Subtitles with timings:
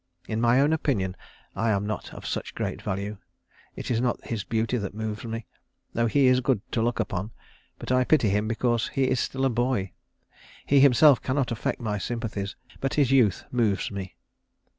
[0.27, 1.15] In my own opinion
[1.55, 3.17] I am not of such great value.
[3.75, 5.45] It is not his beauty that moves me,
[5.93, 7.29] though he is good to look upon,
[7.77, 9.91] but I pity him because he is still a boy.
[10.65, 14.15] He himself cannot affect my sympathies, but his youth moves me."